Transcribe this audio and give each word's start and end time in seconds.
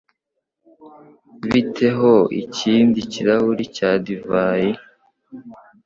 Bite 1.49 1.87
ho 1.97 2.13
ikindi 2.41 2.99
kirahure 3.11 3.63
cya 3.75 3.91
divayi? 4.05 4.71